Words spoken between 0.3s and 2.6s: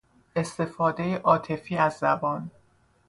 استفاده عاطفی از زبان